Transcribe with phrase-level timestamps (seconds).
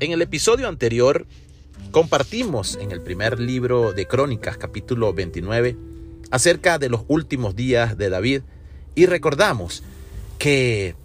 [0.00, 1.24] En el episodio anterior
[1.92, 5.76] compartimos en el primer libro de Crónicas, capítulo 29,
[6.32, 8.42] acerca de los últimos días de David
[8.96, 9.84] y recordamos
[10.38, 10.96] que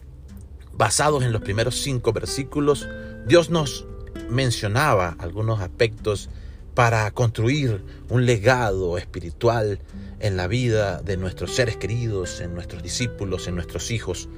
[0.73, 2.89] basados en los primeros cinco versículos,
[3.27, 3.85] Dios nos
[4.27, 6.29] mencionaba algunos aspectos
[6.73, 9.79] para construir un legado espiritual
[10.19, 14.29] en la vida de nuestros seres queridos, en nuestros discípulos, en nuestros hijos.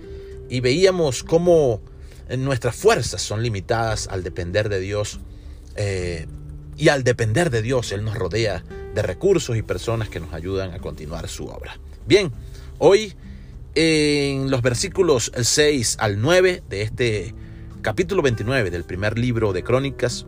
[0.49, 1.81] Y veíamos cómo
[2.37, 5.19] nuestras fuerzas son limitadas al depender de Dios.
[5.75, 6.27] Eh,
[6.77, 8.63] y al depender de Dios, Él nos rodea
[8.95, 11.77] de recursos y personas que nos ayudan a continuar su obra.
[12.07, 12.31] Bien,
[12.79, 13.13] hoy
[13.75, 17.33] en los versículos 6 al 9 de este
[17.81, 20.25] capítulo 29 del primer libro de Crónicas,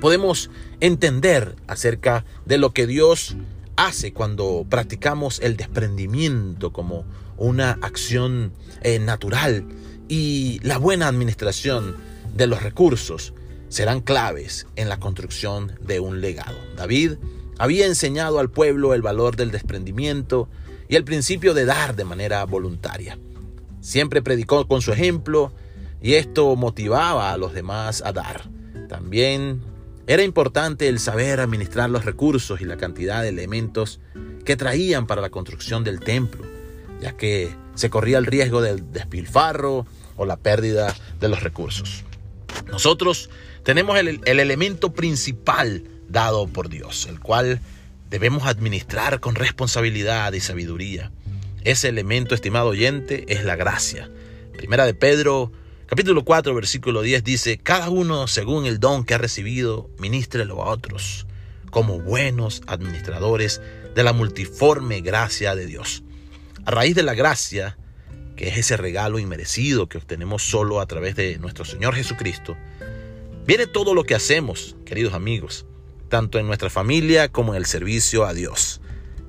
[0.00, 0.50] podemos
[0.80, 3.36] entender acerca de lo que Dios
[3.76, 7.04] hace cuando practicamos el desprendimiento como
[7.36, 9.64] una acción eh, natural
[10.08, 11.96] y la buena administración
[12.34, 13.32] de los recursos
[13.68, 16.56] serán claves en la construcción de un legado.
[16.76, 17.14] David
[17.58, 20.48] había enseñado al pueblo el valor del desprendimiento
[20.88, 23.18] y el principio de dar de manera voluntaria.
[23.80, 25.52] Siempre predicó con su ejemplo
[26.00, 28.48] y esto motivaba a los demás a dar.
[28.88, 29.62] También
[30.06, 34.00] era importante el saber administrar los recursos y la cantidad de elementos
[34.44, 36.44] que traían para la construcción del templo,
[37.00, 42.04] ya que se corría el riesgo del despilfarro o la pérdida de los recursos.
[42.70, 43.30] Nosotros
[43.62, 47.60] tenemos el, el elemento principal dado por Dios, el cual
[48.10, 51.12] debemos administrar con responsabilidad y sabiduría.
[51.64, 54.10] Ese elemento, estimado oyente, es la gracia.
[54.56, 55.52] Primera de Pedro,
[55.86, 60.70] capítulo 4, versículo 10 dice, cada uno según el don que ha recibido, ministrelo a
[60.70, 61.26] otros,
[61.70, 63.60] como buenos administradores
[63.94, 66.04] de la multiforme gracia de Dios.
[66.64, 67.76] A raíz de la gracia,
[68.36, 72.56] que es ese regalo inmerecido que obtenemos solo a través de nuestro Señor Jesucristo,
[73.46, 75.66] viene todo lo que hacemos, queridos amigos
[76.08, 78.80] tanto en nuestra familia como en el servicio a Dios.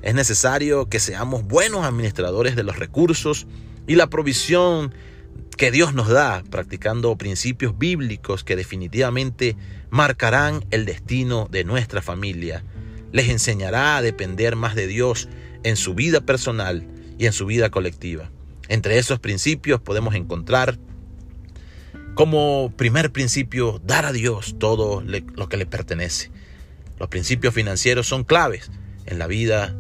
[0.02, 3.48] Es necesario que seamos buenos administradores de los recursos
[3.88, 4.94] y la provisión
[5.58, 9.56] que Dios nos da, practicando principios bíblicos que definitivamente
[9.90, 12.64] marcarán el destino de nuestra familia.
[13.12, 15.30] Les enseñará a depender más de Dios
[15.64, 16.88] en su vida personal
[17.18, 18.30] y en su vida colectiva.
[18.68, 20.78] Entre esos principios podemos encontrar
[22.16, 26.32] como primer principio dar a Dios todo lo que le pertenece.
[27.00, 28.72] Los principios financieros son claves
[29.06, 29.76] en la vida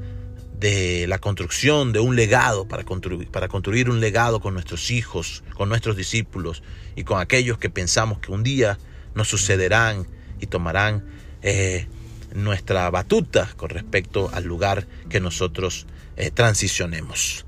[0.59, 5.43] de la construcción de un legado, para construir, para construir un legado con nuestros hijos,
[5.55, 6.63] con nuestros discípulos
[6.95, 8.77] y con aquellos que pensamos que un día
[9.13, 10.07] nos sucederán
[10.39, 11.05] y tomarán
[11.41, 11.87] eh,
[12.33, 15.87] nuestra batuta con respecto al lugar que nosotros
[16.17, 17.45] eh, transicionemos.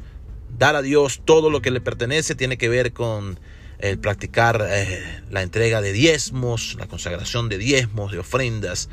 [0.59, 3.39] Dar a Dios todo lo que le pertenece tiene que ver con
[3.79, 8.89] el practicar eh, la entrega de diezmos, la consagración de diezmos, de ofrendas,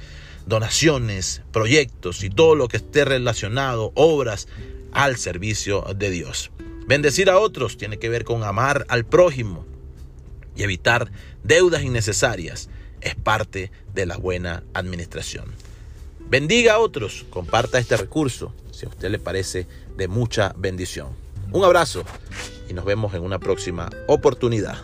[0.46, 4.46] donaciones, proyectos y todo lo que esté relacionado, obras
[4.92, 6.52] al servicio de Dios.
[6.86, 9.66] Bendecir a otros tiene que ver con amar al prójimo
[10.54, 11.10] y evitar
[11.42, 12.68] deudas innecesarias.
[13.00, 15.46] Es parte de la buena administración.
[16.30, 19.66] Bendiga a otros, comparta este recurso si a usted le parece
[19.96, 21.25] de mucha bendición.
[21.56, 22.02] Un abrazo
[22.68, 24.76] y nos vemos en una próxima oportunidad.